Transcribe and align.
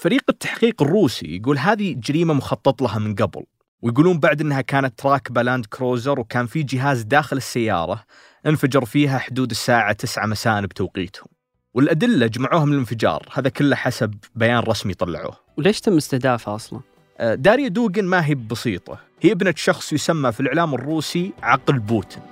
فريق 0.00 0.22
التحقيق 0.28 0.82
الروسي 0.82 1.36
يقول 1.36 1.58
هذه 1.58 1.94
جريمة 1.98 2.34
مخطط 2.34 2.82
لها 2.82 2.98
من 2.98 3.14
قبل. 3.14 3.44
ويقولون 3.82 4.18
بعد 4.18 4.40
إنها 4.40 4.60
كانت 4.60 5.06
راكبة 5.06 5.42
لاند 5.42 5.66
كروزر 5.66 6.20
وكان 6.20 6.46
في 6.46 6.62
جهاز 6.62 7.02
داخل 7.02 7.36
السيارة 7.36 8.04
انفجر 8.46 8.84
فيها 8.84 9.18
حدود 9.18 9.50
الساعة 9.50 9.92
9 9.92 10.26
مساء 10.26 10.66
بتوقيتهم. 10.66 11.26
والأدلة 11.74 12.26
جمعوها 12.26 12.64
من 12.64 12.72
الانفجار 12.72 13.28
هذا 13.32 13.48
كله 13.48 13.76
حسب 13.76 14.14
بيان 14.34 14.58
رسمي 14.58 14.94
طلعوه. 14.94 15.36
وليش 15.56 15.80
تم 15.80 15.96
استهدافها 15.96 16.54
أصلا؟ 16.54 16.80
آه، 17.18 17.34
داريا 17.34 17.68
دوغين 17.68 18.04
ما 18.04 18.26
هي 18.26 18.34
بسيطة. 18.34 18.98
هي 19.20 19.32
ابنة 19.32 19.54
شخص 19.56 19.92
يسمى 19.92 20.32
في 20.32 20.40
الإعلام 20.40 20.74
الروسي 20.74 21.32
عقل 21.42 21.78
بوتين. 21.78 22.22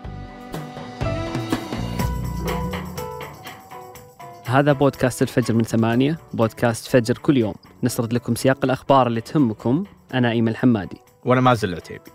هذا 4.48 4.72
بودكاست 4.72 5.22
الفجر 5.22 5.54
من 5.54 5.62
ثمانية 5.62 6.18
بودكاست 6.34 6.86
فجر 6.86 7.18
كل 7.18 7.36
يوم. 7.36 7.54
نسرد 7.82 8.12
لكم 8.12 8.34
سياق 8.34 8.58
الأخبار 8.64 9.06
اللي 9.06 9.20
تهمكم. 9.20 9.84
أنا 10.14 10.30
إيمن 10.30 10.48
الحمادي 10.48 10.96
وأنا 11.24 11.40
مازل 11.40 11.68
العتيبي. 11.68 12.10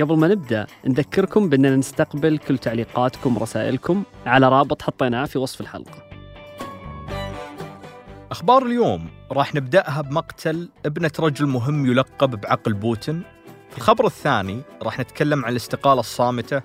قبل 0.00 0.18
ما 0.18 0.28
نبدأ 0.28 0.66
نذكركم 0.86 1.48
بأننا 1.48 1.76
نستقبل 1.76 2.38
كل 2.38 2.58
تعليقاتكم 2.58 3.36
ورسائلكم 3.36 4.02
على 4.26 4.48
رابط 4.48 4.82
حطيناه 4.82 5.24
في 5.24 5.38
وصف 5.38 5.60
الحلقة. 5.60 6.08
أخبار 8.30 8.66
اليوم. 8.66 9.08
راح 9.32 9.54
نبدأها 9.54 10.00
بمقتل 10.00 10.68
ابنة 10.86 11.12
رجل 11.20 11.46
مهم 11.46 11.86
يلقب 11.86 12.40
بعقل 12.40 12.72
بوتين. 12.72 13.22
في 13.70 13.76
الخبر 13.76 14.06
الثاني 14.06 14.62
راح 14.82 15.00
نتكلم 15.00 15.44
عن 15.44 15.52
الاستقالة 15.52 16.00
الصامتة. 16.00 16.62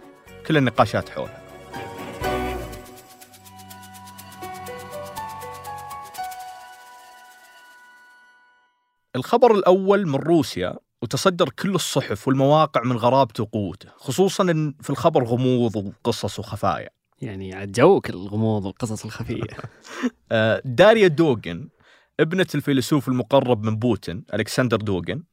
كل 0.47 0.57
النقاشات 0.57 1.09
حولها. 1.09 1.48
الخبر 9.15 9.55
الأول 9.55 10.07
من 10.07 10.15
روسيا 10.15 10.77
وتصدر 11.01 11.49
كل 11.49 11.75
الصحف 11.75 12.27
والمواقع 12.27 12.83
من 12.83 12.97
غرابته 12.97 13.43
وقوته 13.43 13.89
خصوصا 13.97 14.43
إن 14.43 14.73
في 14.81 14.89
الخبر 14.89 15.23
غموض 15.23 15.75
وقصص 15.75 16.39
وخفايا. 16.39 16.89
يعني 17.21 17.53
عاد 17.53 17.71
جوك 17.71 18.09
الغموض 18.09 18.65
والقصص 18.65 19.05
الخفية. 19.05 19.43
آه، 20.31 20.61
داريا 20.65 21.07
دوغن 21.07 21.69
ابنة 22.19 22.47
الفيلسوف 22.55 23.07
المقرب 23.07 23.63
من 23.63 23.75
بوتين 23.75 24.23
ألكسندر 24.33 24.77
دوغن 24.77 25.23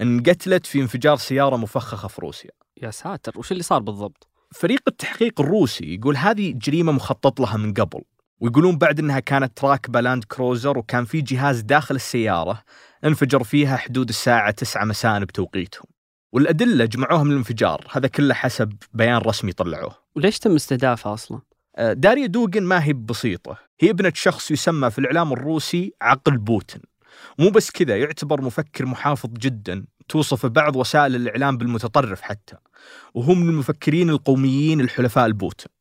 انقتلت 0.00 0.66
في 0.66 0.80
انفجار 0.80 1.16
سيارة 1.16 1.56
مفخخة 1.56 2.08
في 2.08 2.20
روسيا. 2.20 2.50
يا 2.82 2.90
ساتر 2.90 3.38
وش 3.38 3.52
اللي 3.52 3.62
صار 3.62 3.80
بالضبط؟ 3.80 4.28
فريق 4.52 4.80
التحقيق 4.88 5.40
الروسي 5.40 5.94
يقول 5.94 6.16
هذه 6.16 6.52
جريمة 6.56 6.92
مخطط 6.92 7.40
لها 7.40 7.56
من 7.56 7.74
قبل. 7.74 8.02
ويقولون 8.40 8.78
بعد 8.78 8.98
إنها 8.98 9.20
كانت 9.20 9.64
راكبة 9.64 10.00
لاند 10.00 10.24
كروزر 10.24 10.78
وكان 10.78 11.04
في 11.04 11.20
جهاز 11.20 11.60
داخل 11.60 11.94
السيارة 11.94 12.62
انفجر 13.04 13.44
فيها 13.44 13.76
حدود 13.76 14.08
الساعة 14.08 14.50
9 14.50 14.84
مساء 14.84 15.24
بتوقيتهم. 15.24 15.84
والأدلة 16.32 16.84
جمعوها 16.84 17.22
من 17.22 17.30
الانفجار. 17.30 17.86
هذا 17.92 18.08
كله 18.08 18.34
حسب 18.34 18.72
بيان 18.92 19.16
رسمي 19.16 19.52
طلعوه. 19.52 19.94
وليش 20.16 20.38
تم 20.38 20.54
استهدافها 20.54 21.14
أصلا؟ 21.14 21.40
آه، 21.76 21.92
داريا 21.92 22.26
دوغن 22.26 22.62
ما 22.62 22.84
هي 22.84 22.92
بسيطة. 22.92 23.58
هي 23.80 23.90
ابنة 23.90 24.12
شخص 24.14 24.50
يسمى 24.50 24.90
في 24.90 24.98
الإعلام 24.98 25.32
الروسي 25.32 25.92
عقل 26.02 26.38
بوتين. 26.38 26.82
مو 27.38 27.50
بس 27.50 27.70
كذا 27.70 27.96
يعتبر 27.96 28.40
مفكر 28.40 28.86
محافظ 28.86 29.30
جدا. 29.32 29.84
توصف 30.08 30.46
بعض 30.46 30.76
وسائل 30.76 31.16
الإعلام 31.16 31.56
بالمتطرف 31.56 32.20
حتى. 32.20 32.56
وهو 33.14 33.34
من 33.34 33.48
المفكرين 33.48 34.10
القوميين 34.10 34.80
الحلفاء 34.80 35.26
البوتين. 35.26 35.79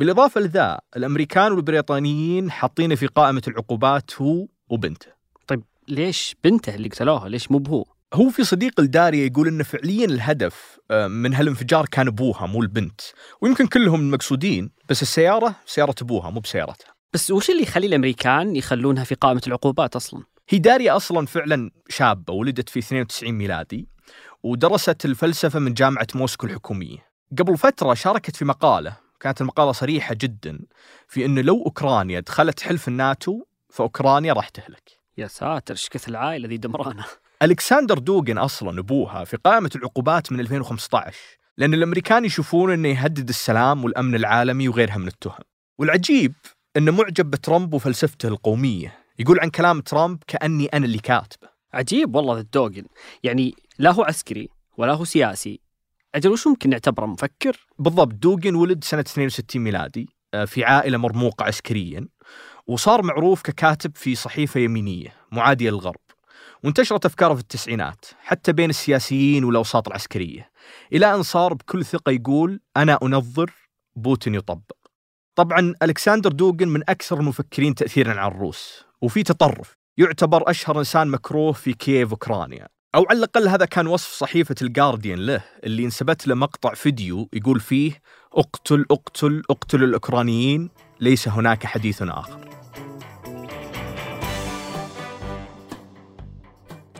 بالإضافة 0.00 0.40
لذا 0.40 0.80
الأمريكان 0.96 1.52
والبريطانيين 1.52 2.50
حاطينه 2.50 2.94
في 2.94 3.06
قائمة 3.06 3.42
العقوبات 3.48 4.22
هو 4.22 4.46
وبنته. 4.68 5.06
طيب 5.46 5.62
ليش 5.88 6.36
بنته 6.44 6.74
اللي 6.74 6.88
قتلوها؟ 6.88 7.28
ليش 7.28 7.50
مو 7.50 7.58
بهو؟ 7.58 7.84
هو 8.14 8.28
في 8.28 8.44
صديق 8.44 8.80
لداريا 8.80 9.26
يقول 9.26 9.48
إنه 9.48 9.64
فعليا 9.64 10.04
الهدف 10.04 10.78
آه، 10.90 11.06
من 11.06 11.34
هالانفجار 11.34 11.86
كان 11.86 12.06
أبوها 12.06 12.46
مو 12.46 12.62
البنت. 12.62 13.00
ويمكن 13.40 13.66
كلهم 13.66 14.00
المقصودين 14.00 14.70
بس 14.88 15.02
السيارة 15.02 15.54
سيارة 15.66 15.94
أبوها 16.02 16.30
مو 16.30 16.40
بسيارتها. 16.40 16.94
بس 17.12 17.30
وش 17.30 17.50
اللي 17.50 17.62
يخلي 17.62 17.86
الأمريكان 17.86 18.56
يخلونها 18.56 19.04
في 19.04 19.14
قائمة 19.14 19.42
العقوبات 19.46 19.96
أصلا؟ 19.96 20.22
هي 20.48 20.58
داريا 20.58 20.96
أصلا 20.96 21.26
فعلا 21.26 21.70
شابة 21.88 22.32
ولدت 22.32 22.68
في 22.68 22.78
92 22.78 23.32
ميلادي 23.32 23.88
ودرست 24.42 25.04
الفلسفة 25.04 25.58
من 25.58 25.74
جامعة 25.74 26.06
موسكو 26.14 26.46
الحكومية. 26.46 26.98
قبل 27.38 27.58
فترة 27.58 27.94
شاركت 27.94 28.36
في 28.36 28.44
مقالة 28.44 29.09
كانت 29.20 29.40
المقاله 29.40 29.72
صريحة 29.72 30.14
جدا 30.14 30.58
في 31.08 31.24
إنه 31.24 31.40
لو 31.40 31.62
أوكرانيا 31.64 32.20
دخلت 32.20 32.60
حلف 32.60 32.88
الناتو 32.88 33.44
فأوكرانيا 33.70 34.32
راح 34.32 34.48
تهلك. 34.48 34.98
يا 35.18 35.26
ساتر 35.26 35.74
إيش 35.74 35.88
كثر 35.88 36.10
العائلة 36.10 36.48
ذي 36.48 36.56
دمرانة. 36.56 37.04
ألكسندر 37.42 37.98
دوغن 37.98 38.38
أصلا 38.38 38.80
أبوها 38.80 39.24
في 39.24 39.36
قائمة 39.36 39.70
العقوبات 39.76 40.32
من 40.32 40.40
2015 40.40 41.16
لأن 41.56 41.74
الأمريكان 41.74 42.24
يشوفون 42.24 42.72
إنه 42.72 42.88
يهدد 42.88 43.28
السلام 43.28 43.84
والأمن 43.84 44.14
العالمي 44.14 44.68
وغيرها 44.68 44.96
من 44.96 45.08
التهم. 45.08 45.44
والعجيب 45.78 46.34
انه 46.76 46.92
معجب 46.92 47.30
بترامب 47.30 47.74
وفلسفته 47.74 48.28
القومية 48.28 48.98
يقول 49.18 49.40
عن 49.40 49.50
كلام 49.50 49.80
ترامب 49.80 50.18
كأني 50.26 50.66
أنا 50.66 50.86
اللي 50.86 50.98
كاتبه. 50.98 51.48
عجيب 51.72 52.14
والله 52.14 52.34
ذا 52.34 52.40
الدوغن 52.40 52.84
يعني 53.22 53.54
لا 53.78 53.90
هو 53.90 54.02
عسكري 54.02 54.48
ولا 54.76 54.92
هو 54.92 55.04
سياسي 55.04 55.60
أجل 56.14 56.30
وش 56.30 56.46
ممكن 56.46 56.70
نعتبره 56.70 57.06
مفكر؟ 57.06 57.66
بالضبط. 57.78 58.14
دوغن 58.14 58.54
ولد 58.54 58.84
سنة 58.84 59.00
62 59.00 59.62
ميلادي 59.62 60.08
آه، 60.34 60.44
في 60.44 60.64
عائلة 60.64 60.98
مرموقة 60.98 61.44
عسكريا 61.44 62.08
وصار 62.66 63.02
معروف 63.02 63.42
ككاتب 63.42 63.96
في 63.96 64.14
صحيفة 64.14 64.60
يمينية 64.60 65.14
معاديه 65.32 65.70
للغرب 65.70 66.00
وانتشرت 66.64 67.06
أفكاره 67.06 67.34
في 67.34 67.40
التسعينات 67.40 68.04
حتى 68.18 68.52
بين 68.52 68.70
السياسيين 68.70 69.44
والأوساط 69.44 69.88
العسكرية 69.88 70.50
إلى 70.92 71.14
أن 71.14 71.22
صار 71.22 71.54
بكل 71.54 71.84
ثقة 71.84 72.12
يقول 72.12 72.60
أنا 72.76 72.98
أنظر 73.02 73.52
بوتين 73.96 74.34
يطبق. 74.34 74.76
طبعا 75.34 75.74
ألكسندر 75.82 76.32
دوغن 76.32 76.68
من 76.68 76.82
أكثر 76.88 77.20
المفكرين 77.20 77.74
تاثيرا 77.74 78.20
على 78.20 78.32
الروس 78.32 78.84
وفي 79.02 79.22
تطرف 79.22 79.76
يعتبر 79.96 80.50
أشهر 80.50 80.78
إنسان 80.78 81.08
مكروه 81.08 81.52
في 81.52 81.72
كييف 81.72 82.10
أوكرانيا. 82.10 82.68
أو 82.94 83.06
على 83.10 83.18
الأقل 83.18 83.48
هذا 83.48 83.64
كان 83.64 83.86
وصف 83.86 84.12
صحيفة 84.12 84.54
الجارديان 84.62 85.18
له 85.18 85.42
اللي 85.64 85.84
انسبت 85.84 86.26
له 86.26 86.34
مقطع 86.34 86.74
فيديو 86.74 87.28
يقول 87.32 87.60
فيه 87.60 87.92
أقتل 88.32 88.86
أقتل 88.90 89.42
أقتل 89.50 89.84
الأوكرانيين 89.84 90.70
ليس 91.00 91.28
هناك 91.28 91.66
حديث 91.66 92.02
آخر. 92.02 92.50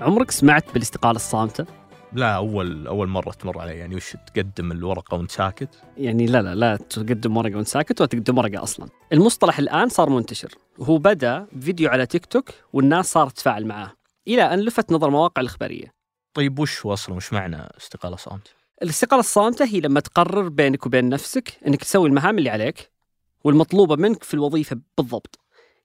عمرك 0.01 0.31
سمعت 0.31 0.65
بالاستقالة 0.73 1.17
الصامتة؟ 1.17 1.67
لا 2.13 2.37
أول 2.37 2.87
أول 2.87 3.09
مرة 3.09 3.31
تمر 3.31 3.59
علي 3.59 3.73
يعني 3.73 3.95
وش 3.95 4.17
تقدم 4.35 4.73
الورقة 4.73 5.17
وأنت 5.17 5.31
ساكت؟ 5.31 5.83
يعني 5.97 6.27
لا 6.27 6.43
لا 6.43 6.55
لا 6.55 6.77
تقدم 6.77 7.37
ورقة 7.37 7.57
وأنت 7.57 7.69
ساكت 7.69 8.01
ولا 8.01 8.09
تقدم 8.09 8.39
ورقة 8.39 8.63
أصلا. 8.63 8.89
المصطلح 9.13 9.59
الآن 9.59 9.89
صار 9.89 10.11
منتشر 10.11 10.55
وهو 10.79 10.99
بدأ 10.99 11.47
فيديو 11.61 11.91
على 11.91 12.07
تيك 12.07 12.27
توك 12.27 12.51
والناس 12.73 13.13
صارت 13.13 13.33
تتفاعل 13.33 13.67
معاه. 13.67 14.00
إلى 14.29 14.43
أن 14.43 14.61
لفت 14.61 14.93
نظر 14.93 15.07
المواقع 15.07 15.43
الإخبارية. 15.43 15.93
طيب 16.35 16.59
وش 16.59 16.87
هو 16.87 16.93
أصلا؟ 16.93 17.15
وش 17.15 17.33
معنى 17.33 17.57
استقالة 17.79 18.17
صامته 18.17 18.51
الاستقالة 18.83 19.21
الصامتة 19.21 19.65
هي 19.65 19.81
لما 19.81 20.01
تقرر 20.01 20.49
بينك 20.49 20.87
وبين 20.87 21.09
نفسك 21.09 21.59
أنك 21.67 21.81
تسوي 21.81 22.09
المهام 22.09 22.39
اللي 22.39 22.51
عليك 22.51 22.91
والمطلوبة 23.45 23.97
منك 23.97 24.25
في 24.25 24.35
الوظيفة 24.35 24.81
بالضبط. 24.99 25.39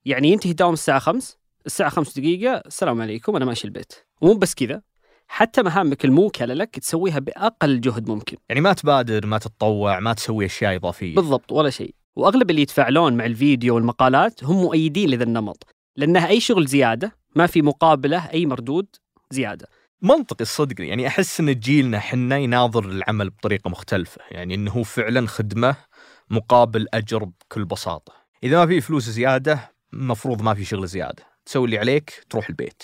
يعني 0.06 0.32
ينتهي 0.32 0.52
الدوام 0.52 0.74
الساعة 0.74 1.00
5 1.00 1.38
الساعة 1.66 1.90
5 1.90 2.22
دقيقة 2.22 2.54
السلام 2.54 3.02
عليكم 3.02 3.36
أنا 3.36 3.46
ماشي 3.46 3.66
البيت. 3.68 3.94
ومو 4.22 4.34
بس 4.34 4.56
كذا 4.56 4.82
حتى 5.28 5.64
مهامك 5.64 6.06
الموكلة 6.06 6.54
لك 6.54 6.80
تسويها 6.80 7.20
بأقل 7.20 7.82
جهد 7.82 8.10
ممكن. 8.10 8.38
يعني 8.50 8.62
ما 8.62 8.74
تبادر 8.74 9.26
ما 9.26 9.38
تتطوع 9.38 10.00
ما 10.00 10.14
تسوي 10.14 10.46
أشياء 10.46 10.76
إضافية. 10.76 11.16
بالضبط 11.16 11.52
ولا 11.52 11.70
شيء. 11.70 11.96
وأغلب 12.16 12.50
اللي 12.50 12.62
يتفاعلون 12.62 13.18
مع 13.18 13.26
الفيديو 13.26 13.76
والمقالات 13.76 14.44
هم 14.44 14.56
مؤيدين 14.56 15.10
لذا 15.10 15.24
النمط. 15.24 15.75
لأنها 15.96 16.28
أي 16.28 16.40
شغل 16.40 16.66
زيادة 16.66 17.16
ما 17.36 17.48
في 17.48 17.62
مقابلة 17.62 18.30
أي 18.34 18.46
مردود 18.46 18.88
زيادة. 19.32 19.68
منطقي 20.02 20.42
الصدق 20.42 20.82
يعني 20.82 21.08
أحس 21.08 21.40
إن 21.40 21.54
جيلنا 21.60 22.00
حنا 22.00 22.38
يناظر 22.38 22.86
العمل 22.86 23.30
بطريقة 23.30 23.70
مختلفة 23.70 24.22
يعني 24.32 24.56
إنه 24.56 24.72
هو 24.72 24.84
فعلا 24.84 25.28
خدمة 25.28 25.76
مقابل 26.30 26.88
أجر 26.94 27.24
بكل 27.24 27.66
بساطة. 27.66 28.14
إذا 28.44 28.58
ما 28.58 28.66
في 28.66 28.82
فلوس 28.82 29.10
زيادة 29.10 29.72
مفروض 29.94 30.42
ما 30.42 30.54
في 30.54 30.66
شغل 30.66 30.88
زيادة. 30.88 31.35
تسوي 31.46 31.66
اللي 31.66 31.78
عليك 31.78 32.24
تروح 32.30 32.50
البيت. 32.50 32.84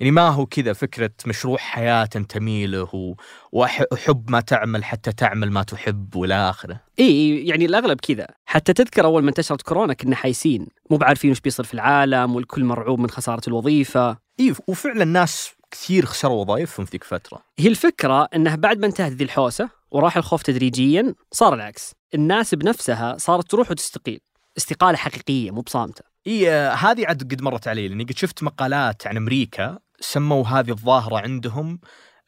يعني 0.00 0.10
ما 0.10 0.28
هو 0.28 0.46
كذا 0.46 0.72
فكرة 0.72 1.10
مشروع 1.26 1.56
حياة 1.58 2.04
تنتمي 2.04 2.66
له 2.66 2.94
و- 2.94 3.14
وأحب 3.52 4.30
ما 4.30 4.40
تعمل 4.40 4.84
حتى 4.84 5.12
تعمل 5.12 5.50
ما 5.50 5.62
تحب 5.62 6.16
والى 6.16 6.34
آخره. 6.50 6.80
إي 7.00 7.38
يعني 7.46 7.64
الأغلب 7.64 8.00
كذا. 8.00 8.26
حتى 8.46 8.72
تذكر 8.72 9.04
أول 9.04 9.22
ما 9.22 9.28
انتشرت 9.28 9.62
كورونا 9.62 9.94
كنا 9.94 10.16
حايسين. 10.16 10.66
مو 10.90 10.96
بعارفين 10.96 11.30
وش 11.30 11.40
بيصير 11.40 11.64
في 11.64 11.74
العالم 11.74 12.34
والكل 12.34 12.64
مرعوب 12.64 12.98
من 13.00 13.10
خسارة 13.10 13.42
الوظيفة. 13.48 14.18
إي 14.40 14.54
وفعلا 14.68 15.04
ناس 15.04 15.50
كثير 15.70 16.06
خسروا 16.06 16.40
وظائفهم 16.40 16.86
في 16.86 16.92
ذيك 16.92 17.02
الفترة 17.02 17.42
هي 17.58 17.68
الفكرة 17.68 18.28
انه 18.34 18.54
بعد 18.54 18.78
ما 18.78 18.86
انتهت 18.86 19.12
ذي 19.12 19.24
الحوسة 19.24 19.70
وراح 19.90 20.16
الخوف 20.16 20.42
تدريجيا 20.42 21.14
صار 21.32 21.54
العكس. 21.54 21.94
الناس 22.14 22.54
بنفسها 22.54 23.16
صارت 23.18 23.50
تروح 23.50 23.70
وتستقيل. 23.70 24.20
استقالة 24.56 24.96
حقيقية 24.96 25.50
مو 25.50 25.60
بصامتة. 25.60 26.02
إي 26.28 26.50
آه، 26.50 26.74
هذه 26.74 27.06
عاد 27.06 27.22
قد 27.22 27.42
مرت 27.42 27.68
علي 27.68 27.88
لأني 27.88 28.04
قد 28.04 28.16
شفت 28.16 28.42
مقالات 28.42 29.06
عن 29.06 29.16
أمريكا 29.16 29.78
سموا 30.00 30.44
هذه 30.44 30.70
الظاهرة 30.70 31.18
عندهم 31.18 31.80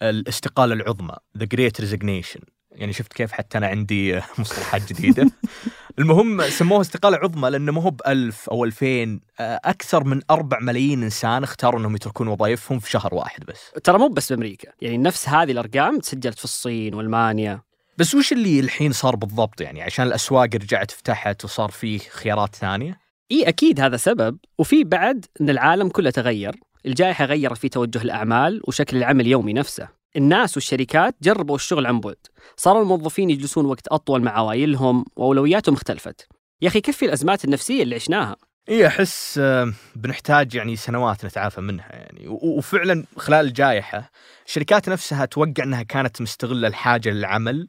الاستقالة 0.02 0.74
العظمى 0.74 1.16
the 1.38 1.44
Great 1.44 1.80
Resignation 1.80 2.40
يعني 2.72 2.92
شفت 2.92 3.12
كيف 3.12 3.32
حتى 3.32 3.58
أنا 3.58 3.66
عندي 3.66 4.16
آه، 4.16 4.22
مصطلحات 4.38 4.92
جديدة. 4.92 5.30
المهم 5.98 6.42
سموها 6.42 6.80
استقالة 6.80 7.16
عظمى 7.16 7.50
لأنه 7.50 7.72
ما 7.72 7.82
هو 7.82 7.90
ب 7.90 8.00
1000 8.06 8.48
أو 8.48 8.64
2000 8.64 9.20
آه، 9.40 9.60
أكثر 9.64 10.04
من 10.04 10.20
4 10.30 10.60
ملايين 10.60 11.02
إنسان 11.02 11.42
اختاروا 11.42 11.80
إنهم 11.80 11.94
يتركون 11.96 12.28
وظائفهم 12.28 12.78
في 12.78 12.90
شهر 12.90 13.14
واحد 13.14 13.44
بس. 13.44 13.82
ترى 13.84 13.98
مو 13.98 14.08
بس 14.08 14.32
بأمريكا 14.32 14.72
يعني 14.80 14.98
نفس 14.98 15.28
هذه 15.28 15.52
الأرقام 15.52 15.98
تسجلت 15.98 16.38
في 16.38 16.44
الصين 16.44 16.94
وألمانيا. 16.94 17.62
بس 17.98 18.14
وش 18.14 18.32
اللي 18.32 18.60
الحين 18.60 18.92
صار 18.92 19.16
بالضبط 19.16 19.60
يعني؟ 19.60 19.82
عشان 19.82 20.06
الأسواق 20.06 20.54
رجعت 20.54 20.90
فتحت 20.90 21.44
وصار 21.44 21.70
فيه 21.70 21.98
خيارات 21.98 22.54
ثانية؟ 22.54 23.09
إي 23.32 23.48
أكيد 23.48 23.80
هذا 23.80 23.96
سبب. 23.96 24.38
وفي 24.58 24.84
بعد 24.84 25.26
إن 25.40 25.50
العالم 25.50 25.88
كله 25.88 26.10
تغير. 26.10 26.56
الجائحة 26.86 27.24
غيرت 27.24 27.58
في 27.58 27.68
توجه 27.68 28.02
الأعمال 28.02 28.60
وشكل 28.64 28.96
العمل 28.96 29.20
اليومي 29.20 29.52
نفسه. 29.52 29.88
الناس 30.16 30.56
والشركات 30.56 31.16
جربوا 31.22 31.56
الشغل 31.56 31.86
عن 31.86 32.00
بعد. 32.00 32.16
صار 32.56 32.82
الموظفين 32.82 33.30
يجلسون 33.30 33.66
وقت 33.66 33.88
أطول 33.88 34.22
مع 34.22 34.38
عوائلهم 34.38 35.04
وأولوياتهم 35.16 35.74
اختلفت. 35.74 36.28
يا 36.62 36.68
أخي 36.68 36.80
كفي 36.80 37.04
الأزمات 37.04 37.44
النفسية 37.44 37.82
اللي 37.82 37.94
عشناها؟ 37.94 38.36
إي 38.68 38.86
أحس 38.86 39.38
آه، 39.38 39.72
بنحتاج 39.96 40.54
يعني 40.54 40.76
سنوات 40.76 41.24
نتعافى 41.24 41.60
منها 41.60 41.92
يعني. 41.92 42.24
وفعلا 42.28 43.04
خلال 43.16 43.46
الجائحة 43.46 44.10
الشركات 44.46 44.88
نفسها 44.88 45.24
توقع 45.24 45.64
إنها 45.64 45.82
كانت 45.82 46.22
مستغلة 46.22 46.68
الحاجة 46.68 47.10
للعمل. 47.10 47.68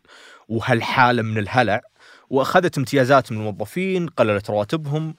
وهالحالة 0.50 1.22
من 1.22 1.38
الهلع. 1.38 1.82
وأخذت 2.32 2.78
امتيازات 2.78 3.32
من 3.32 3.38
الموظفين 3.38 4.08
قللت 4.08 4.50
رواتبهم 4.50 5.16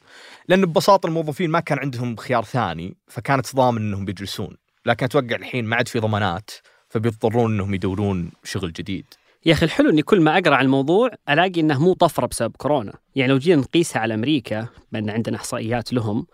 لأن 0.48 0.66
ببساطة 0.66 1.06
الموظفين 1.06 1.50
ما 1.50 1.60
كان 1.60 1.78
عندهم 1.78 2.16
خيار 2.16 2.44
ثاني 2.44 2.96
فكانت 3.08 3.56
ضامن 3.56 3.82
إنهم 3.82 4.04
بيجلسون. 4.04 4.56
لكن 4.86 5.04
أتوقع 5.04 5.36
الحين 5.36 5.64
ما 5.64 5.76
عاد 5.76 5.88
في 5.88 5.98
ضمانات 5.98 6.50
فبيضطرون 6.88 7.52
إنهم 7.52 7.74
يدورون 7.74 8.30
شغل 8.44 8.72
جديد. 8.72 9.04
يا 9.46 9.52
أخي 9.52 9.66
الحلو 9.66 9.90
إني 9.90 10.02
كل 10.02 10.20
ما 10.20 10.38
أقرأ 10.38 10.56
عن 10.56 10.64
الموضوع 10.64 11.10
ألاقي 11.30 11.60
إنه 11.60 11.82
مو 11.82 11.92
طفرة 11.92 12.26
بسبب 12.26 12.56
كورونا، 12.56 12.92
يعني 13.14 13.32
لو 13.32 13.38
جينا 13.38 13.60
نقيسها 13.60 14.02
على 14.02 14.14
أمريكا 14.14 14.68
بأن 14.92 15.10
عندنا 15.10 15.36
إحصائيات 15.36 15.92
لهم 15.92 16.26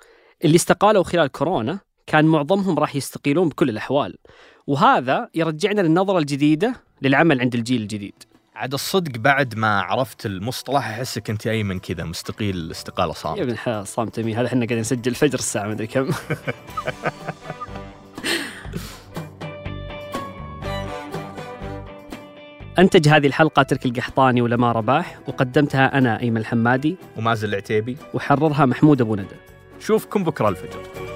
اللي 0.44 0.56
استقالوا 0.56 1.02
خلال 1.02 1.28
كورونا 1.28 1.78
كان 2.06 2.24
معظمهم 2.24 2.78
راح 2.78 2.96
يستقيلون 2.96 3.48
بكل 3.48 3.68
الأحوال، 3.68 4.18
وهذا 4.66 5.28
يرجعنا 5.34 5.80
للنظرة 5.80 6.18
الجديدة 6.18 6.74
للعمل 7.02 7.40
عند 7.40 7.54
الجيل 7.54 7.82
الجديد. 7.82 8.27
عاد 8.58 8.74
الصدق 8.74 9.18
بعد 9.18 9.54
ما 9.54 9.80
عرفت 9.80 10.26
المصطلح 10.26 10.88
احسك 10.88 11.30
انت 11.30 11.46
ايمن 11.46 11.78
كذا 11.78 12.04
مستقيل 12.04 12.70
استقالة 12.70 13.08
يا 13.08 13.14
صامت 13.14 13.38
ابن 13.38 13.50
الحلال 13.50 13.86
صامت 13.86 14.18
امين 14.18 14.36
هذا 14.36 14.46
إحنا 14.46 14.58
قاعدين 14.58 14.78
نسجل 14.78 15.10
الفجر 15.10 15.38
الساعة 15.38 15.68
مدري 15.68 15.86
كم. 15.86 16.10
أنتج 22.78 23.08
هذه 23.08 23.26
الحلقة 23.26 23.62
ترك 23.62 23.86
القحطاني 23.86 24.42
ولما 24.42 24.72
رباح 24.72 25.18
وقدمتها 25.26 25.98
أنا 25.98 26.20
أيمن 26.20 26.36
الحمادي. 26.36 26.96
ومازن 27.16 27.48
العتيبي. 27.48 27.96
وحررها 28.14 28.66
محمود 28.66 29.00
أبو 29.00 29.14
ندى. 29.14 29.36
شوفكم 29.80 30.24
بكرة 30.24 30.48
الفجر. 30.48 31.07